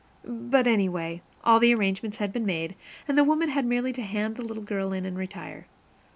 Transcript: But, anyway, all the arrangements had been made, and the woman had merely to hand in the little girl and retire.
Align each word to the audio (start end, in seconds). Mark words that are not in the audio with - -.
But, 0.25 0.65
anyway, 0.65 1.21
all 1.43 1.59
the 1.59 1.75
arrangements 1.75 2.17
had 2.17 2.33
been 2.33 2.43
made, 2.43 2.73
and 3.07 3.15
the 3.15 3.23
woman 3.23 3.49
had 3.49 3.67
merely 3.67 3.93
to 3.93 4.01
hand 4.01 4.35
in 4.35 4.41
the 4.41 4.47
little 4.47 4.63
girl 4.63 4.93
and 4.93 5.15
retire. 5.15 5.67